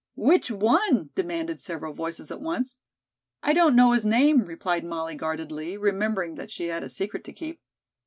"Which 0.15 0.49
one?" 0.49 1.11
demanded 1.13 1.61
several 1.61 1.93
voices 1.93 2.31
at 2.31 2.41
once. 2.41 2.75
"I 3.43 3.53
don't 3.53 3.75
know 3.75 3.91
his 3.91 4.03
name," 4.03 4.39
replied 4.45 4.83
Molly 4.83 5.13
guardedly, 5.13 5.77
remembering 5.77 6.33
that 6.37 6.49
she 6.49 6.69
had 6.69 6.83
a 6.83 6.89
secret 6.89 7.23
to 7.25 7.33
keep. 7.33 7.59